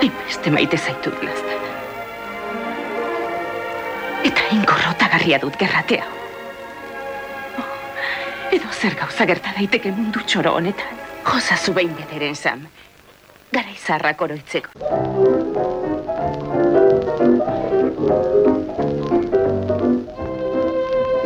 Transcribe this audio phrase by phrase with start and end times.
[0.00, 1.58] Hainbeste maite zaitu dilazten.
[4.24, 6.06] Eta inkorrotagarria dut gerratea.
[7.60, 7.66] Oh,
[8.56, 10.96] edo zer gauza gerta daiteke mundu txoro honetan.
[11.26, 12.62] Josa zu behin bederen zam.
[13.52, 14.72] Gara izarrak oroitzeko.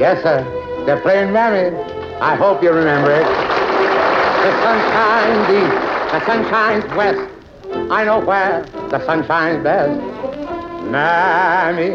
[0.02, 0.42] Yes, sir.
[0.84, 1.70] They're playing Mary.
[2.20, 3.28] I hope you remember it.
[4.42, 5.78] The sun shines east,
[6.10, 7.33] the sun shines west.
[7.90, 10.00] I know where the sun shines best.
[10.90, 11.90] Mammy,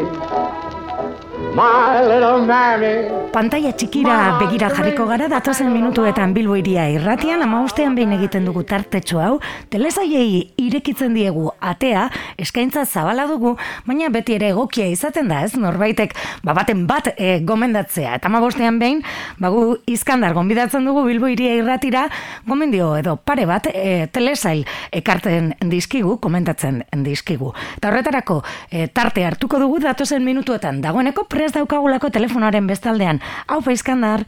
[1.54, 3.20] my little mammy.
[3.30, 9.20] Pantaia txikira begira jarriko gara datozen minutuetan Bilbo iria irratian amaostean behin egiten dugu tartetxo
[9.22, 9.36] hau,
[9.70, 12.08] telesaiei irekitzen diegu atea,
[12.42, 17.38] eskaintza zabala dugu, baina beti ere egokia izaten da ez, norbaitek ba baten bat e,
[17.46, 18.16] gomendatzea.
[18.18, 19.02] Eta amabostean behin,
[19.38, 22.08] bagu izkandar gonbidatzen dugu Bilbo iria irratira,
[22.46, 27.54] gomendio edo pare bat e, telesail ekarten dizkigu, komentatzen dizkigu.
[27.78, 28.40] Eta horretarako
[28.70, 33.20] e, tarte hartuko dugu datozen minutuetan, dagoeneko prest daukagulako telefonoaren bestaldean.
[33.48, 34.26] Hau Iskandar.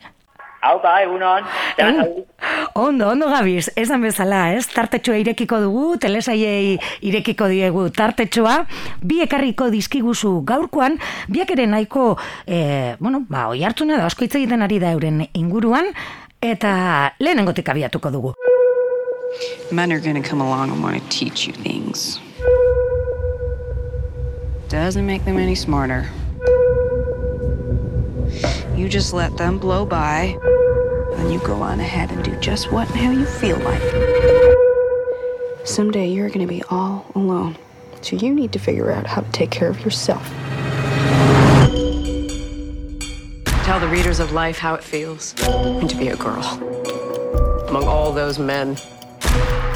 [0.62, 1.44] Hau ba, egunon.
[2.78, 4.68] Ondo, ondo gabiz, esan bezala, ez?
[4.70, 8.62] Tartetxoa irekiko dugu, telesaiei irekiko diegu tartetxoa,
[9.02, 10.96] bi ekarriko dizkiguzu gaurkoan,
[11.28, 12.14] biak ere nahiko,
[12.46, 15.90] e, bueno, ba, oi hartzuna da, asko hitz egiten ari da euren inguruan,
[16.40, 16.72] eta
[17.18, 18.32] lehenengotik abiatuko dugu.
[19.72, 22.20] Men are gonna come along and want to teach you things.
[24.70, 26.06] Doesn't make them any smarter.
[28.82, 30.36] You just let them blow by,
[31.14, 33.80] and you go on ahead and do just what and how you feel like.
[35.64, 37.56] Someday you're going to be all alone,
[38.00, 40.28] so you need to figure out how to take care of yourself.
[43.62, 46.42] Tell the readers of life how it feels to be a girl
[47.68, 48.76] among all those men.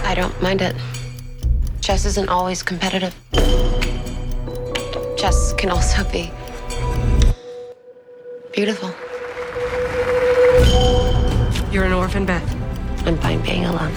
[0.02, 0.74] I don't mind it.
[1.80, 3.14] Chess isn't always competitive.
[5.16, 6.32] Chess can also be
[8.56, 8.90] beautiful.
[11.70, 12.48] You're an orphan, Beth.
[13.06, 13.92] I'm fine being alone.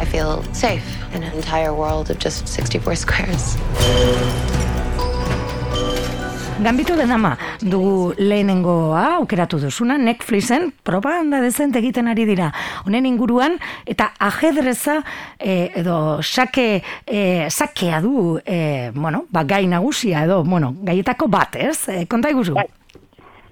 [0.00, 3.56] I feel safe in an entire world of just 64 squares.
[6.60, 12.48] Gambito de dama, dugu lehenengoa aukeratu duzuna, Netflixen propaganda dezent egiten ari dira.
[12.86, 14.96] Honen inguruan, eta ajedreza
[15.38, 21.54] eh, edo sake, eh, sakea du, eh, bueno, ba, gai nagusia edo, bueno, gaietako bat,
[21.54, 21.88] ez?
[21.94, 22.58] Eh, konta iguzu.
[22.58, 22.66] Bai.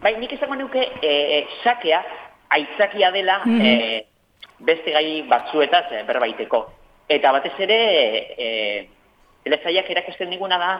[0.07, 1.13] Bai, nik izango nuke e,
[1.65, 2.03] sakea
[2.55, 4.05] aitzakia dela mm -hmm.
[4.69, 6.61] beste gai batzuetaz e, berbaiteko.
[7.09, 7.81] Eta batez ere,
[8.39, 8.47] e,
[9.45, 10.71] elezaiak erakusten diguna da,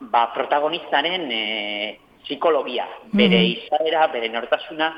[0.00, 1.42] ba, protagonistaren e,
[2.22, 3.56] psikologia, bere mm -hmm.
[3.56, 4.94] izaera, bere nortasuna,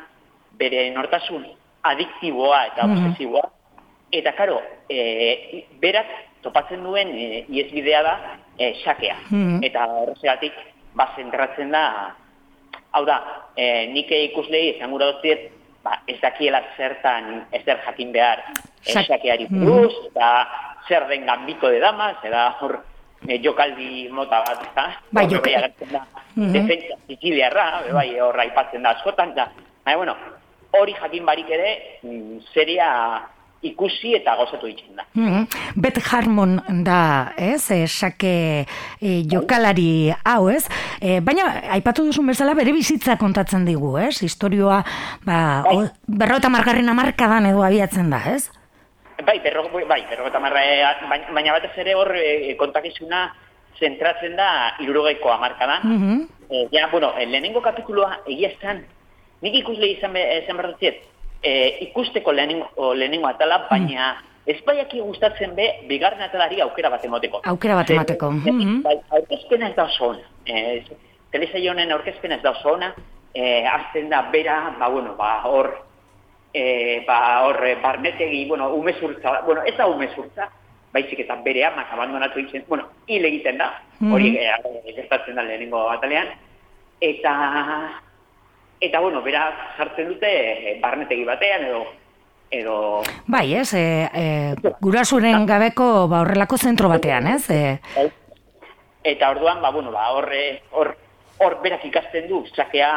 [0.61, 1.47] bere nortasun
[1.83, 3.51] adiktiboa eta mm obsesiboa.
[4.13, 6.09] Eta, karo, e, berak
[6.43, 8.15] topatzen duen e, iesbidea da
[8.59, 9.17] e, sakea.
[9.31, 9.65] Mm -hmm.
[9.65, 10.55] Eta horregatik,
[10.95, 12.15] ba, zentratzen da,
[12.93, 13.19] hau da,
[13.57, 15.51] e, nik ikuslei esan gura dut
[15.85, 18.45] ba, ez dakiela zertan ez der jakin behar
[18.87, 20.29] esakeari buruz, mm eta
[20.89, 22.79] zer den gambito de damas, eta hor
[23.29, 26.01] e, jokaldi mota bat, eta bai, jokaldi da,
[26.35, 26.53] mm -hmm.
[26.53, 29.51] defensa siciliarra, bai, hor aipatzen da askotan, eta,
[29.85, 30.17] bai, bueno,
[30.73, 32.89] hori jakin barik ere, mm, seria
[33.63, 35.05] ikusi eta gozatu ditzen da.
[35.15, 35.73] Mm -hmm.
[35.77, 38.67] Bet Harmon da, ez, e, sake
[39.01, 40.69] e, jokalari hau, ez?
[41.01, 44.23] E, baina, aipatu duzun bezala, bere bizitza kontatzen digu, ez?
[44.23, 44.85] Historioa,
[45.25, 45.91] ba, bai.
[46.07, 48.51] berro eta margarren amarkadan edo abiatzen da, ez?
[49.27, 53.35] Bai, berro, bai, berro eta margarren, baina batez ere hor e, kontakizuna
[53.79, 55.83] zentratzen da irurogeiko amarkadan.
[55.83, 56.29] Mm -hmm.
[56.51, 58.85] e, ja, bueno, lehenengo kapituloa egia estan,
[59.41, 60.75] nik ikusle izan, izan behar
[61.43, 63.69] e, ikusteko lehenengo, lehenengo atala, hmm.
[63.71, 64.29] baina mm.
[64.49, 67.43] ez baiaki gustatzen be, bigarren atalari aukera bat emoteko.
[67.45, 68.31] Aukera bat emateko.
[68.31, 68.83] Mm -hmm.
[68.83, 70.25] bai, aurkezpena ez da oso ona.
[70.47, 70.83] E,
[71.31, 72.95] Telesai honen aurkezpena ez da oso ona,
[73.35, 75.85] e, azten da bera, ba, bueno, ba, hor,
[76.55, 80.49] e, ba, hor, barnetegi, bueno, umezurtza, bueno, ez da umezurtza,
[80.93, 84.95] baizik eta bere amak abandonatu egiten, bueno, hil egiten da, hori mm -hmm.
[84.95, 86.29] gertatzen da lehenengo atalean,
[87.01, 88.03] eta
[88.81, 91.83] Eta, bueno, beraz, jartzen dute e, barnetegi batean edo...
[92.51, 92.75] edo...
[93.27, 97.51] Bai, ez, e, e, gurasuren gabeko ba, horrelako zentro batean, ez?
[97.51, 98.09] E...
[99.03, 100.93] Eta orduan, ba, bueno, ba, horre, hor,
[101.43, 102.93] hor berak ikasten du, zakea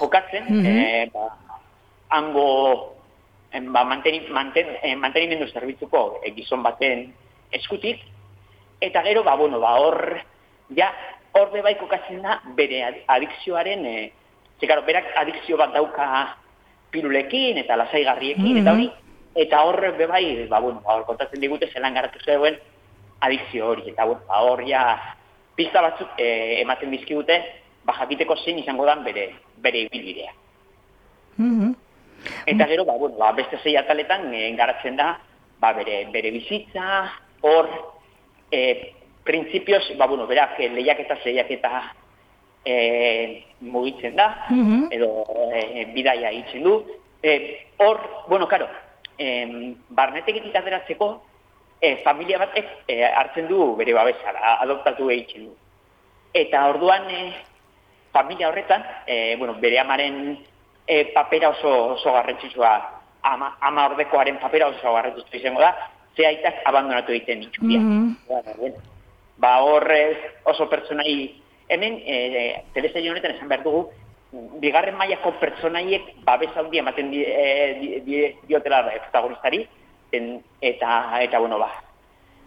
[0.00, 0.66] jokatzen, mm -hmm.
[0.66, 1.28] e, ba,
[2.10, 2.94] hango
[3.70, 7.12] ba, manteni, manten, e, mantenimendu zerbitzuko e, gizon baten
[7.52, 8.02] eskutik,
[8.80, 10.18] eta gero, ba, bueno, ba, hor,
[10.74, 10.90] ja,
[11.32, 11.50] hor
[11.88, 13.86] katzen da, bere adikzioaren...
[13.86, 14.12] E,
[14.62, 16.36] Ze, karo, berak adikzio bat dauka
[16.94, 18.60] pirulekin eta lasaigarriekin, mm -hmm.
[18.62, 18.90] eta hori,
[19.34, 22.58] eta horre bebai, ba, bueno, ba, kontatzen digute zelan garatu zeuen,
[23.20, 23.90] adikzio hori.
[23.90, 25.16] Eta bueno, ba, hor ja,
[25.56, 27.42] pista batzuk e, ematen dizkigute,
[27.82, 30.30] ba, jakiteko zein izango dan bere, bere ibilbidea.
[31.38, 31.74] Mhm.
[32.46, 35.18] Eta gero, ba, bueno, ba, beste zei ataletan e, garatzen da,
[35.58, 37.10] ba, bere, bere bizitza,
[37.40, 37.66] hor,
[38.52, 38.94] e,
[39.24, 41.82] printzipioz, ba, bueno, berak e, lehiaketa, lehiaketa
[42.64, 44.88] e, mugitzen da, Mhm.
[44.90, 45.24] edo
[45.54, 46.84] e, bidaia itzen du.
[47.22, 48.68] E, hor, bueno, karo,
[49.18, 51.22] e, barnetegitik ateratzeko,
[51.80, 55.56] e, familia batek e, hartzen du bere babesa, da, adoptatu egiten du.
[56.34, 57.32] Eta orduan, e,
[58.12, 60.38] familia horretan, e, bueno, bere amaren
[60.86, 65.76] e, papera oso, oso garrantzitsua, ama, ama ordekoaren papera oso garrantzitsua izango da,
[66.16, 67.78] ze aitak abandonatu egiten ditxukia.
[67.80, 68.16] Mhm.
[68.28, 68.74] Bueno, bueno.
[69.38, 71.41] Ba horrez oso pertsonai,
[71.72, 73.88] hemen, e, telesaio honetan esan behar dugu,
[74.60, 77.46] bigarren mailako pertsonaiek babes handia ematen di, e,
[77.80, 79.66] di, di, diotela e, protagonistari,
[80.12, 81.70] eta, eta, bueno, ba,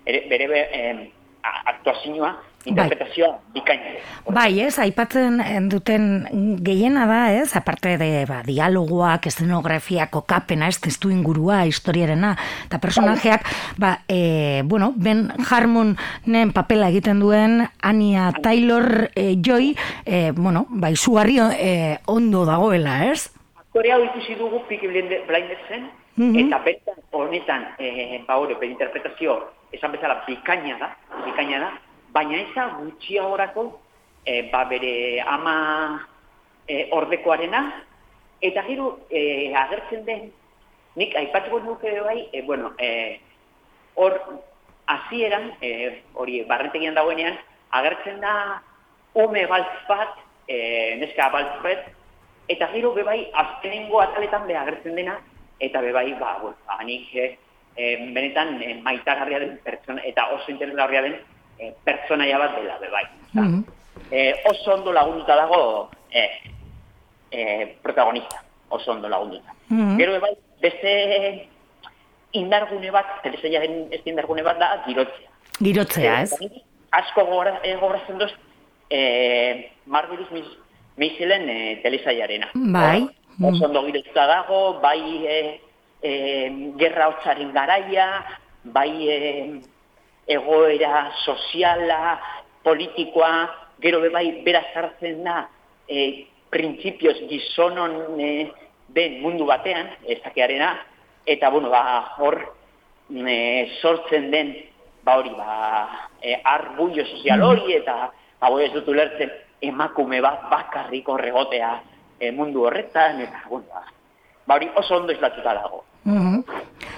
[0.06, 1.25] ere, bere be, em, a-
[1.66, 3.92] aktuazioa, interpretazioa bikaina.
[4.26, 4.34] du.
[4.34, 5.38] Bai, ez, aipatzen
[5.70, 12.80] duten gehiena da, ez, aparte de ba, dialogoak, eszenografia, kokapena, ez, testu ingurua, historiarena, eta
[12.82, 13.46] personajeak,
[13.78, 19.76] ba, e, bueno, Ben Harmonen papela egiten duen Ania Taylor e, Joy,
[20.06, 23.30] e, bueno, ba, izugarri e, ondo dagoela, ez?
[23.60, 25.26] Aktore hau ikusi dugu Peaky Blinde-
[26.18, 26.48] Mhm.
[26.48, 30.96] eta bertan honetan, e, ba hori, interpretazio, esan bezala, bikaina da,
[31.26, 31.72] bikaina da,
[32.16, 33.66] baina eza gutxiagorako,
[34.26, 36.08] e, ba bere ama
[36.68, 37.84] e, ordekoarena,
[38.42, 40.32] eta gero e, agertzen den,
[40.96, 43.20] nik aipatuko nuke bai, e, bueno, e,
[43.96, 44.16] hor,
[44.88, 47.36] hasieran, e, hori, barrentegian dagoenean,
[47.72, 48.62] agertzen da
[49.20, 50.16] ume baltz bat,
[50.48, 51.88] e, neska baltz bat,
[52.48, 55.20] eta gero bebai azkenengo ataletan be agertzen dena,
[55.60, 57.38] eta bebai, ba, bueno, ba, nik e,
[57.76, 61.16] e, benetan e, maitagarria den pertsona, eta oso interesgarria den
[61.60, 63.04] e, pertsonaia bat dela bebai.
[63.30, 63.64] Osea, Mhm.
[64.12, 66.30] e, oso ondo lagunduta dago e,
[67.32, 69.54] e, protagonista, oso ondo lagunduta.
[69.70, 69.98] Mhm.
[69.98, 71.48] Gero bebai, beste
[72.34, 75.30] indargune bat, telesailaren ez indargune bat da, girotzea.
[75.60, 76.34] Girotzea, ez?
[76.92, 78.32] Asko gora- eh, gogoratzen duz,
[78.90, 80.48] eh, Marvelous Miss
[80.98, 82.50] Maiselen eh, telesailarena.
[82.54, 83.08] Bai.
[83.42, 85.62] Hor, Oso ondo girotuta dago, bai eh,
[86.02, 88.08] eh, gerra hotzaren garaia,
[88.64, 89.62] bai eh,
[90.28, 92.20] egoera soziala,
[92.64, 93.32] politikoa,
[93.84, 95.50] gero be bai bera sartzen da
[95.88, 98.52] eh, printzipioz gizonon eh,
[98.96, 100.72] den mundu batean, ezakearena,
[101.26, 102.40] eta bueno, ba, hor
[103.10, 104.54] e, sortzen den
[105.04, 107.98] ba hori, ba, e, arbullo sozial hori, eta
[108.40, 109.34] ba, ez dut ulertzen
[109.66, 111.74] emakume bat bakarrik horregotea
[112.20, 113.84] e, mundu horretan, eta bueno, ba,
[114.46, 115.84] ba hori oso ondo islatuta dago.
[116.04, 116.44] Mhm.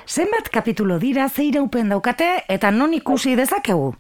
[0.06, 3.96] Zenbat kapitulo dira, ze iraupen daukate, eta non ikusi dezakegu?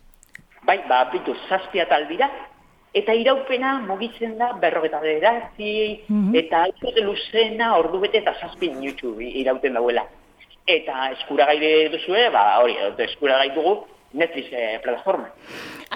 [0.63, 2.29] Bai, ba, bitu, zazpia dira,
[2.93, 6.35] eta iraupena mugitzen da berrogeta bederatzi, Mhm.
[6.35, 10.05] eta ikuste luzena ordu bete eta zazpi minutu irauten dauela.
[10.65, 15.29] Eta eskuragai duzue, ba, hori, eskuragai dugu Netflix eh, plataforma.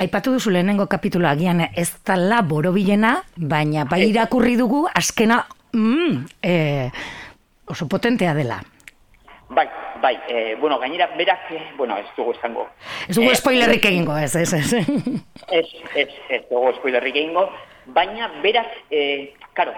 [0.01, 6.91] Aipatu duzu lehenengo kapitulo agian ez dala borobilena, baina bai irakurri dugu azkena mm, e,
[7.67, 8.61] oso potentea dela.
[9.49, 9.67] Bai,
[10.01, 12.69] bai, e, bueno, gainera berak, eh, bueno, ez dugu esango.
[13.07, 14.73] Ez dugu Eh, spoilerrik egingo, ez, ez, ez.
[15.51, 17.49] Ez, ez, ez dugu spoilerrik egingo,
[17.85, 19.73] baina berak, e, karo,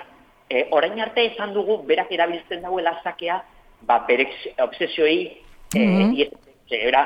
[0.50, 3.42] e, orain arte esan dugu berak erabiltzen dauela zakea,
[3.82, 4.30] ba, bere
[4.62, 5.42] obsesioei,
[5.74, 6.30] e, mm
[6.74, 7.04] era,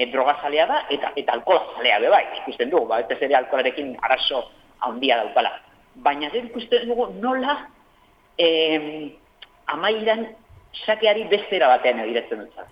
[0.00, 4.44] e, drogazalea da, eta, eta alkoholazalea be bai, ikusten dugu, ba, ere alkoholarekin arazo
[4.86, 5.52] handia daukala.
[5.94, 7.58] Baina gero ikusten dugu nola,
[8.38, 8.48] e,
[9.66, 10.26] amairan
[10.84, 12.70] sakeari bestera batean egiratzen dut.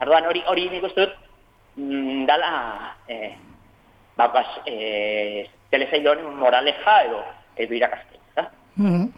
[0.00, 1.14] Arduan hori hori nik uste dut
[1.76, 2.50] mm, dala
[3.08, 3.32] eh,
[4.16, 7.22] ba, bas, eh, telesail honen moraleja edo
[7.56, 8.20] edo irakastea.
[8.36, 8.50] da?
[8.76, 9.08] Mhm.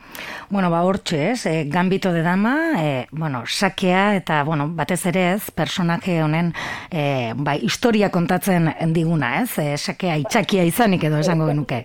[0.50, 5.34] Bueno, ba, hortxe, ez, e, gambito de dama, e, bueno, sakea eta, bueno, batez ere
[5.34, 6.54] ez, personaje honen,
[6.90, 11.84] e, ba, historia kontatzen diguna, ez, e, sakea itxakia izanik edo esango genuke.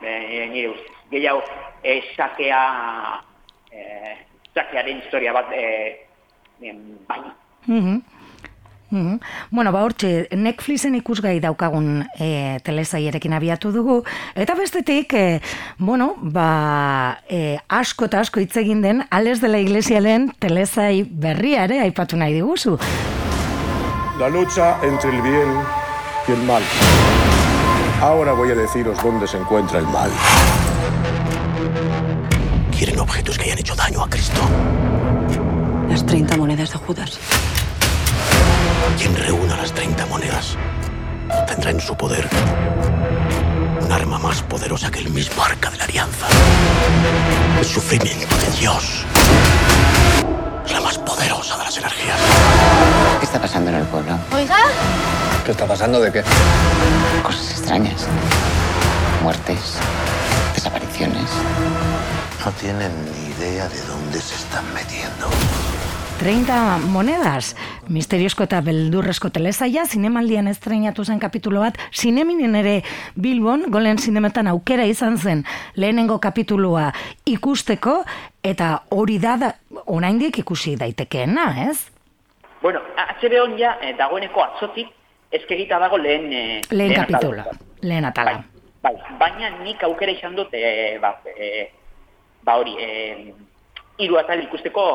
[0.00, 0.94] Eh, nire ustez.
[1.10, 1.42] Gehiago,
[1.82, 2.62] eh, sakea,
[3.72, 4.14] eh,
[4.54, 5.50] sakearen historia bat,
[6.62, 7.20] em, bai.
[8.90, 9.06] Mhm.
[9.06, 9.20] Mhm.
[9.50, 14.02] Bueno, ba, hortxe, Netflixen ikusgai daukagun e, telesailerekin abiatu dugu,
[14.34, 15.40] eta bestetik, e,
[15.78, 21.64] bueno, ba, e, asko eta asko hitz egin den, Ales de la Iglesialen telesai berria
[21.64, 22.78] ere aipatu nahi diguzu.
[24.18, 25.48] La lucha entre el bien
[26.28, 26.62] y el mal.
[28.00, 30.10] Ahora voy a deciros dónde se encuentra el mal.
[32.76, 34.40] Quieren objetos que hayan hecho daño a Cristo.
[35.88, 37.18] Las 30 monedas de Judas.
[38.98, 40.56] Quien reúna las 30 monedas
[41.56, 42.28] encuentra en su poder
[43.80, 46.26] un arma más poderosa que el mismo arca de la alianza.
[47.58, 49.04] El sufrimiento de Dios.
[50.66, 52.18] Es la más poderosa de las energías.
[53.18, 54.18] ¿Qué está pasando en el pueblo?
[54.34, 54.58] Oiga.
[55.44, 56.24] ¿Qué está pasando de qué?
[57.22, 58.06] Cosas extrañas.
[59.22, 59.78] Muertes,
[60.54, 61.30] desapariciones.
[62.44, 65.28] No tienen ni idea de dónde se están metiendo.
[66.16, 67.56] 30 monedas,
[67.92, 72.80] misteriozko eta beldurrezko telesaia, zinemaldian estreinatu zen kapitulo bat, zineminen ere
[73.20, 75.44] Bilbon, golen zinemetan aukera izan zen
[75.76, 76.88] lehenengo kapitulua
[77.28, 77.98] ikusteko,
[78.42, 79.52] eta hori da, da
[79.92, 81.90] oraindik ikusi daitekeena, ez?
[82.62, 84.88] Bueno, HBO ja eh, dagoeneko atzotik
[85.36, 86.32] eskegita dago lehen...
[86.32, 87.44] Eh, Lehen kapitula,
[87.82, 88.38] lehen atala.
[88.82, 91.68] Bai, bai, baina nik aukera izan dut, eh, ba, eh,
[92.42, 93.32] ba hori, eh,
[94.00, 94.88] hiru atal ikusteko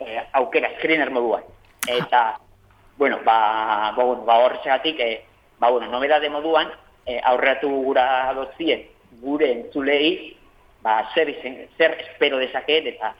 [0.00, 1.42] eh, aukera, screener moduan.
[1.86, 2.38] Eta,
[2.96, 5.24] bueno, ba, ba, bueno, ba horretxegatik, eh,
[5.58, 6.68] ba, bueno, nobedade moduan,
[7.06, 10.36] eh, aurreatu gura dotzien gure entzulei,
[10.82, 13.14] ba, zer, izen, zer espero dezaket eta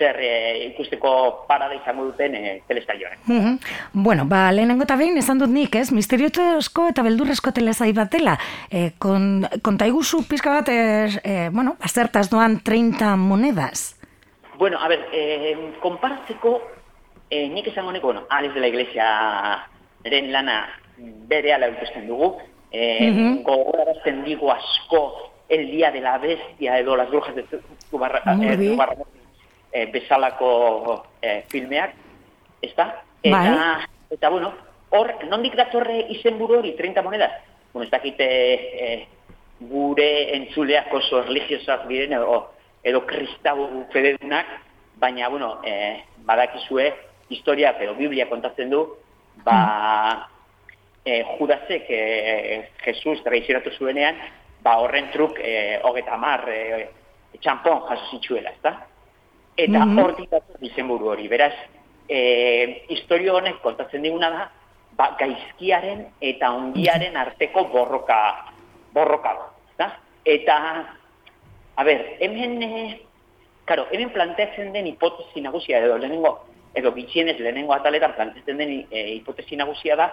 [0.00, 3.18] zer eh, ikusteko parada izango duten eh, telestaioan.
[3.26, 3.58] Mhm.
[3.92, 5.90] Bueno, ba, lehenengo eta behin esan dut nik, ez?
[5.92, 8.38] Misteriotezko eta beldurrezko telesai bat dela.
[8.70, 13.99] E, kon, konta iguzu pizka bat, e, e, bueno, azertaz doan 30 monedas.
[14.60, 16.60] Bueno, a ver, eh, konparatzeko,
[17.30, 19.66] eh, nik esango neko, bueno, Alex de la Iglesia
[20.04, 22.36] eren lana bere ala ikusten dugu,
[22.70, 23.42] eh, Mhm.
[23.42, 27.46] gogorarazten digu asko El Día de la Bestia edo Las Brujas de
[27.90, 28.76] Zubarra, eh,
[29.72, 31.94] eh, bezalako eh, filmeak,
[32.60, 33.02] ez da?
[33.22, 33.86] Eta, Bai.
[34.10, 34.52] eta bueno,
[34.90, 37.32] hor, nondik datorre izenburu hori 30 monedas?
[37.72, 39.08] Bueno, ez dakite eh,
[39.58, 42.50] gure entzuleak oso religiosoak diren edo,
[42.82, 44.46] edo kristau fededunak,
[45.00, 46.94] baina, bueno, eh, badakizue,
[47.28, 48.82] historia, edo Biblia kontatzen du,
[49.44, 50.28] ba,
[51.04, 54.16] eh, Judasek eh, Jesus traizionatu zuenean,
[54.62, 56.90] ba, horren truk eh, hogeta mar eh,
[57.40, 58.74] txampon jaso zitzuela, ezta?
[59.56, 59.98] Eta Mhm.
[59.98, 61.54] hortik dator izenburu hori, beraz,
[62.08, 64.50] eh, historio honek kontatzen diguna da,
[64.96, 68.46] ba, gaizkiaren eta ongiaren arteko borroka,
[68.92, 69.90] borroka da, ezta?
[70.24, 70.56] Eta,
[71.76, 73.00] a ber, hemen, eh,
[73.64, 76.38] karo, hemen planteatzen den hipotesi nagusia edo lehenengo,
[76.74, 80.10] edo bitxienez lehenengo ataletan planteatzen den eh, hipotesi nagusia da,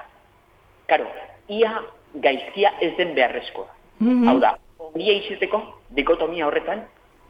[0.88, 1.08] karo,
[1.48, 1.82] ia
[2.14, 3.68] gaizkia ez den beharrezkoa.
[4.00, 4.28] Mhm.
[4.28, 5.62] Hau da, ongia izateko,
[5.98, 6.86] dikotomia horretan,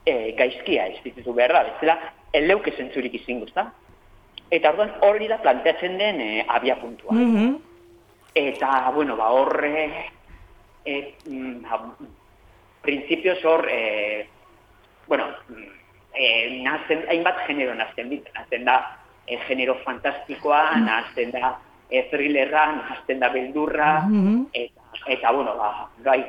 [0.06, 1.98] e, gaizkia ez dituzu behar da, bezala,
[2.38, 3.70] eleuke zentzurik izingo, ezta?
[4.52, 7.16] Eta orduan hori da planteatzen den e, abia puntua.
[7.16, 7.58] Mhm.
[8.38, 9.88] Eta, bueno, ba, horre,
[10.86, 11.66] e, mm,
[12.88, 14.24] printzipioz hor, e,
[15.08, 15.68] bueno, mm,
[16.16, 18.78] e, nazten, hainbat genero nazten dit, nazten da
[19.28, 21.58] e, genero fantastikoa, nazten da
[21.92, 24.48] e, thrillerra, nazten da beldurra, Mhm.
[24.54, 26.24] eta, eta, bueno, ba, bai,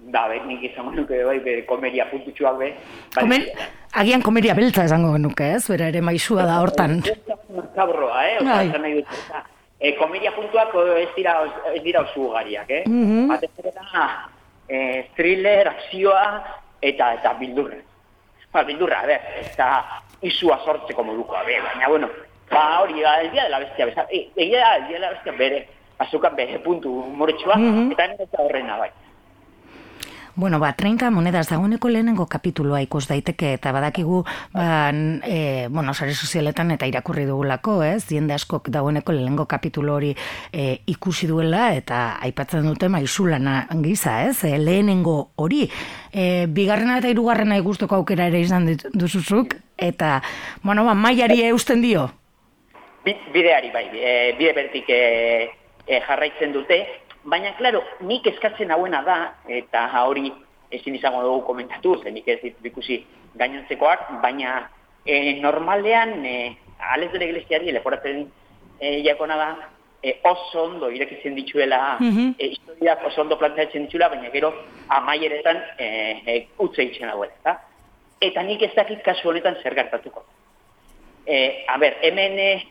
[0.00, 2.72] da, be, nik izango nuke bai, be, komeria puntutxuak be,
[3.14, 3.44] bai, Komen,
[4.00, 5.66] agian komeria beltza esango genuke, ez?
[5.68, 7.02] Bera ere maizua da hortan.
[7.76, 8.36] Kabroa, eh?
[8.40, 8.68] Osa, Bai.
[8.68, 9.44] esan nahi dut, osa,
[9.78, 11.34] e, komedia puntuak eh, ez dira,
[11.74, 12.82] ez dira oso ugariak, eh?
[12.88, 13.28] Mhm.
[13.28, 14.06] Batez ere da,
[14.70, 16.44] e, thriller, akzioa,
[16.80, 17.76] eta eta bildurra.
[18.52, 19.68] Ba, bildurra, a ber, ez da
[20.22, 22.08] izua sortzeko modukoa, be, baina, bueno,
[22.50, 25.04] ba, hori, ba, el día de la bestia, beza, e, egia da, el día de
[25.06, 25.60] la bestia bere,
[25.98, 27.92] azukan bere puntu humoretsua, Mhm.
[27.92, 28.90] eta ez da horrena, bai.
[30.36, 34.22] Bueno, ba, 30 monedas dagoeneko lehenengo kapitulua ikus daiteke eta badakigu,
[34.54, 34.90] ba,
[35.26, 38.06] e, bueno, sare sozialetan eta irakurri dugulako, ez?
[38.08, 40.14] Jende askok dagoeneko lehenengo kapitulo hori
[40.52, 44.44] e, ikusi duela eta aipatzen dute maizulana giza, ez?
[44.44, 45.68] E, lehenengo hori.
[46.12, 50.22] E, bigarrena eta hirugarrena ikusteko aukera ere izan duzuzuk eta,
[50.62, 52.08] bueno, ba, mailari eusten dio.
[53.04, 55.50] Bi- bideari bai, e, bide bertik e,
[55.86, 56.84] e, jarraitzen dute,
[57.24, 59.16] baina, klaro, nik eskatzen hauena da,
[59.48, 60.32] eta hori
[60.70, 63.04] ezin izango dugu komentatu, zen nik ez ditut ikusi
[63.36, 64.68] gainontzekoak, baina
[65.04, 66.56] e, normalean, e,
[66.94, 68.26] ales dela iglesiari leporatzen
[68.80, 69.48] e, jakona da,
[70.02, 72.34] e, oso ondo irekitzen dituela, Mhm.
[72.38, 74.54] e, historiak oso ondo planteatzen dituela, baina gero
[74.88, 75.86] amaieretan e,
[76.26, 77.60] e, utze itxen eta?
[78.20, 80.24] Eta nik ez dakit kasu honetan zer gertatuko.
[81.26, 82.64] Eh, a ber, hemen eh,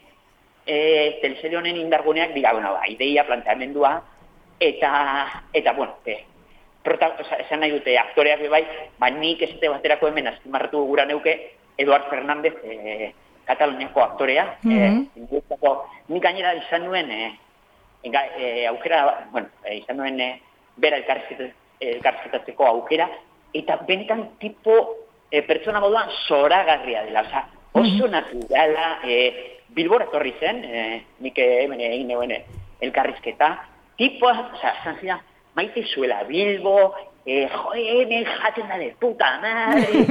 [0.65, 4.03] eh, teleserie honen indarguneak dira, bueno, ba, ideia, planteamendua,
[4.59, 6.25] eta, eta bueno, eh,
[6.83, 8.65] prota, oza, esan nahi dute aktoreak bai,
[8.99, 13.13] ba, nik ez dute baterako hemen azpimarratu gura neuke Eduard Fernández, eh,
[13.45, 14.77] Kataluniako aktorea, Mhm.
[14.77, 15.23] eh,
[16.09, 17.09] nik gainera izan nuen,
[18.03, 20.39] enga, eh, aukera, bueno, eh, izan nuen eh,
[20.77, 23.09] bera elkarrizketa- elkarrizketatzeko aukera,
[23.53, 24.95] eta benetan tipo
[25.31, 31.79] eh, pertsona moduan zoragarria dela, oza, oso naturala, eh, Bilbora etorri zen, eh, nik hemen
[31.79, 32.43] egin neuen eh,
[33.99, 35.19] elkarrizketa, tipoa, oza, esan zidan,
[35.55, 40.05] maite zuela Bilbo, eh, jo, hemen jaten de puta madre,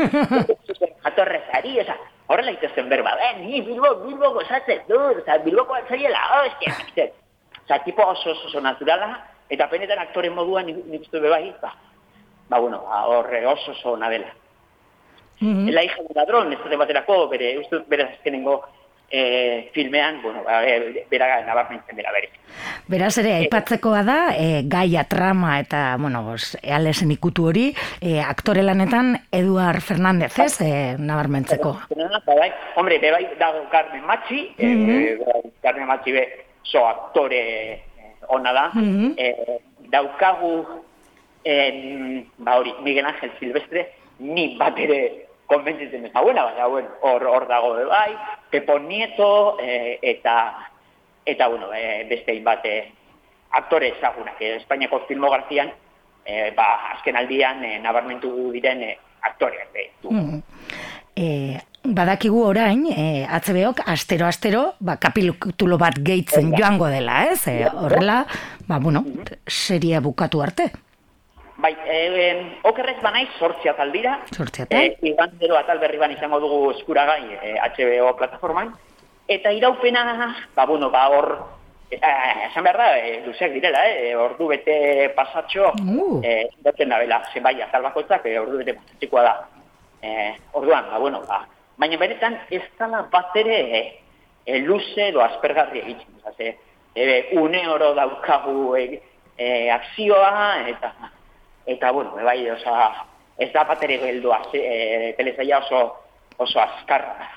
[1.04, 6.74] jatorrezari, oza, horrela itezen berba, eh, ni Bilbo, Bilbo gozatzen dut, oza, Bilboko atzaiela, hostia,
[6.94, 7.12] zer.
[7.64, 11.74] Oza, tipo oso oso, oso naturala, eta penetan aktore moduan nik uste be bai, ba,
[12.48, 14.32] ba, bueno, ba, horre oso oso ona dela.
[15.40, 15.68] Mhm.
[15.70, 18.64] La hija del ladrón, ez baterako, bere, uste bere azkenengo
[19.10, 22.28] eh, filmean, bueno, ba, e, bera nabarmentzen dela bere.
[22.88, 28.62] Beraz ere, aipatzekoa da, e, gaia trama eta, bueno, bos, ealesen ikutu hori, e, aktore
[28.62, 31.72] lanetan Eduard Fernandez, ez, e, nabarmentzeko.
[31.94, 34.90] Ba, bai, hombre, be bai dago Carmen Machi, Mhm.
[34.90, 36.26] eh, bai, Carmen Machi be
[36.62, 37.40] so aktore
[37.72, 37.82] eh,
[38.28, 39.14] ona da, Mhm.
[39.16, 39.58] eh,
[39.90, 40.66] daukagu
[41.44, 47.24] en, ba hori, Miguel Ángel Silvestre, ni bat ere konbentzitzen ez buena, baina bueno, hor,
[47.24, 48.12] hor dago bai,
[48.50, 50.68] Pepo Nieto, eh, eta,
[51.24, 52.92] eta bueno, eh, beste hainbat eh,
[53.50, 55.72] aktore ezagunak, eh, Espainiako filmografian,
[56.24, 59.74] eh, ba, azken aldian eh, nabarmentu diren eh, aktoreak.
[59.74, 60.10] Eh, du.
[60.10, 60.42] Mhm.
[61.18, 67.40] E, badakigu orain, e, ACBok astero-astero, ba, kapitulo bat gehitzen joango dela, ez?
[67.50, 68.20] E, horrela,
[68.68, 69.02] ba, bueno,
[69.44, 70.70] seria bukatu arte.
[71.58, 74.20] Bai, eh, okerrez banaiz sortzi atal dira.
[74.30, 74.78] Zortzi atal.
[74.78, 78.70] Eh, igandero atal berri ban izango dugu eskuragai eh, HBO plataforman.
[79.26, 81.26] Eta iraupena, ba, bueno, ba, hor,
[81.90, 81.98] eh,
[82.48, 86.20] esan behar da, eh, luzeak direla, eh, ordu bete pasatxo, Uh.
[86.24, 89.34] eh, daten da bela, zenbait atal bakoitzak, eh, ordu bete pasatxikoa da.
[90.00, 91.42] Eh, orduan, ba, bueno, ba,
[91.76, 94.00] baina benetan ez dala bat ere eh,
[94.46, 96.14] eh, luze edo aspergarri egiten.
[96.22, 96.56] Oza, ze,
[96.94, 99.02] eh, une oro daukagu eh,
[99.36, 100.94] eh, akzioa, eta
[101.68, 103.06] eta bueno, bai, oza,
[103.38, 105.82] ez da bat ere geldua, e, telesaia oso,
[106.38, 107.34] oso azkarra.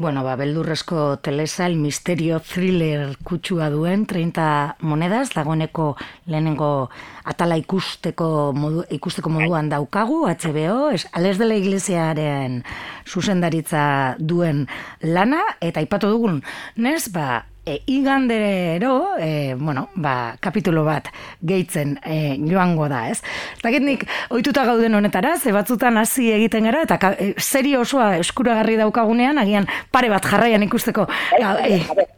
[0.00, 5.90] Bueno, ba, beldurrezko telesail misterio thriller kutsua duen 30 monedas, dagoeneko
[6.24, 6.88] lehenengo
[7.28, 12.62] atala ikusteko, modu, ikusteko moduan daukagu, HBO, es, ales de la iglesiaren
[13.04, 14.68] zuzendaritza duen
[15.02, 16.40] lana, eta aipatu dugun,
[16.80, 21.08] nez, ba, e, igandero, e, bueno, ba, kapitulo bat
[21.40, 23.20] gehitzen e, joango da, ez?
[23.62, 28.16] Dakit nik, ohituta gauden honetara, ze batzutan hasi egiten gara, eta ka, e, serio osoa
[28.20, 31.06] eskuragarri daukagunean, agian pare bat jarraian ikusteko.
[31.38, 32.10] Ga, e, A ber,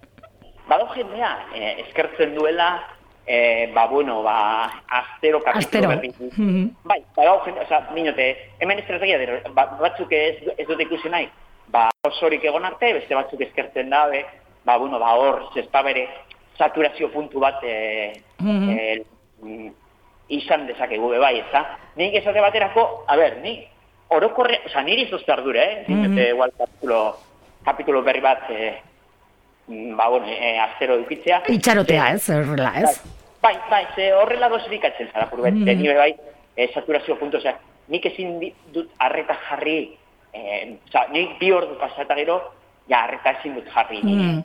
[0.68, 2.72] badago jendea, eh, eskertzen duela,
[3.26, 5.88] eh, ba, bueno, ba, astero kapitulo Astero.
[5.88, 6.12] berri.
[6.36, 6.70] Mhm.
[6.84, 11.28] Bai, badago jende, oza, minote, hemen estrategia, dero, ba, batzuk ez, ez dute ikusi nahi,
[11.68, 14.24] ba, osorik egon arte, beste batzuk eskertzen dabe,
[14.64, 16.08] ba, bueno, ba, hor, zespa bere,
[16.58, 18.70] saturazio puntu bat, eh, Mhm.
[18.70, 19.02] eh,
[19.42, 19.68] mm,
[20.28, 21.78] izan dezakegu be bai, ezta?
[21.96, 23.66] Nik esate baterako, a ber, ni
[24.08, 25.84] orokorre, oza, niri zozte ardura, eh?
[25.88, 27.16] Mm igual kapitulo,
[27.64, 28.48] kapitulo berri bat,
[29.68, 31.42] mm, ba, bueno, eh, astero edukitzea.
[31.48, 33.02] itxarotea, ez, horrela, ez?
[33.42, 35.96] Bai, bai, ze horrela dosifikatzen zara, purbet, mm -hmm.
[35.96, 36.14] bai,
[36.56, 39.98] eh, saturazio puntu, osea, nik ezin dut arreta jarri,
[40.32, 42.52] eh, oza, nik bi ordu pasata gero,
[42.88, 44.00] ja, arreta ezin dut jarri.
[44.02, 44.44] Mm.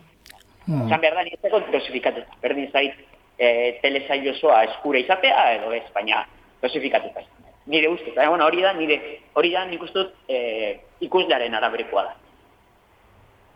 [0.67, 0.89] Mm.
[0.89, 2.95] Zan behar da, nik ez dosifikatzen, berdin zait,
[3.39, 6.25] eh, telesail osoa eskura izatea, edo ez, baina
[6.62, 7.23] dosifikatuta.
[7.67, 8.99] Nire uste, baina, bueno, hori da, nire,
[9.34, 12.15] hori da, nik uste dut, eh, ikuslearen araberekoa da.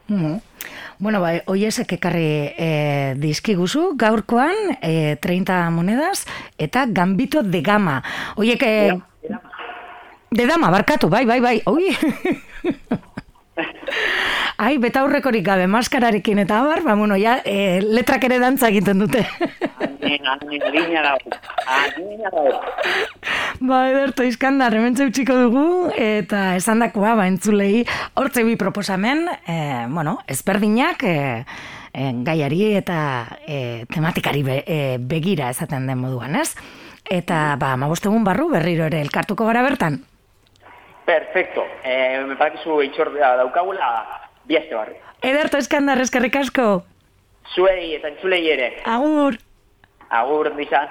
[0.07, 0.39] Mhm.
[1.01, 2.67] Bueno, bai, oiesek ekarri e,
[3.17, 6.27] dizkiguzu, gaurkoan e, 30 monedas
[6.61, 8.03] eta gambito de gama.
[8.37, 8.99] Oiek, e,
[10.29, 11.89] de dama, barkatu, bai, bai, bai, oi.
[14.61, 19.23] Ai, betaurrekorik gabe, maskararekin eta abar, ba, bueno, ja, e, letrak ere dantza egiten dute.
[20.01, 21.33] Adina dago,
[21.65, 22.59] adina dago.
[23.59, 25.65] ba, ederto, izkandar, hementxe utziko dugu,
[25.97, 29.57] eta esan dakoa, ba, entzulei, hortze bi proposamen, e,
[29.89, 31.17] bueno, ezberdinak, e,
[31.93, 33.01] e, gaiari eta
[33.47, 36.53] e, tematikari be, e, begira esaten den moduan, ez?
[37.09, 40.03] Eta, ba, mabostegun barru, berriro ere elkartuko gara bertan.
[41.11, 41.65] Perfecto.
[41.83, 43.87] Eh, me badakizu itxordea daukagula,
[44.47, 44.95] biazte barri.
[45.27, 46.67] Ederto, eskandar, eskerrik asko.
[47.51, 48.69] Zuei eta entzulei ere.
[48.87, 49.35] Agur.
[50.21, 50.87] Agur, dizan.